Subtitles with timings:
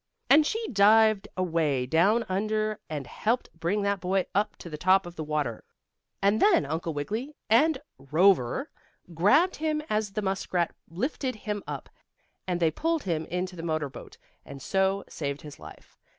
[0.31, 5.05] And she dived away down under and helped bring that boy up to the top
[5.05, 5.63] of the water,
[6.23, 7.77] and then Uncle Wiggily and
[8.09, 8.71] Cover
[9.13, 11.87] grabbed him as the muskrat lifted him up,
[12.47, 15.95] and they pulled him into the motor boat, and so saved his life.